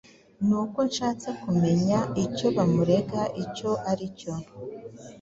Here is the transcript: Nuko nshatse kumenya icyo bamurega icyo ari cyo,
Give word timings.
Nuko 0.47 0.77
nshatse 0.89 1.29
kumenya 1.41 1.99
icyo 2.25 2.47
bamurega 2.55 3.21
icyo 3.43 3.71
ari 3.91 4.05
cyo, 4.19 4.33